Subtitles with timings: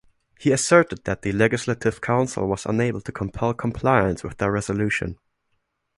[0.39, 5.19] He asserted that the Legislative Council was unable to compel compliance with their resolution.